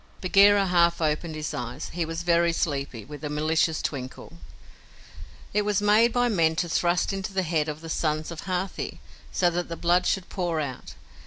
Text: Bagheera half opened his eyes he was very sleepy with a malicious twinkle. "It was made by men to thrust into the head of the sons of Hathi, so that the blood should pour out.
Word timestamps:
Bagheera 0.19 0.65
half 0.65 0.99
opened 0.99 1.35
his 1.35 1.53
eyes 1.53 1.89
he 1.93 2.05
was 2.05 2.23
very 2.23 2.51
sleepy 2.51 3.05
with 3.05 3.23
a 3.23 3.29
malicious 3.29 3.83
twinkle. 3.83 4.33
"It 5.53 5.61
was 5.61 5.79
made 5.79 6.11
by 6.11 6.27
men 6.27 6.55
to 6.55 6.67
thrust 6.69 7.13
into 7.13 7.33
the 7.33 7.43
head 7.43 7.69
of 7.69 7.81
the 7.81 7.87
sons 7.89 8.31
of 8.31 8.45
Hathi, 8.47 8.99
so 9.31 9.51
that 9.51 9.69
the 9.69 9.77
blood 9.77 10.07
should 10.07 10.27
pour 10.27 10.59
out. 10.59 10.95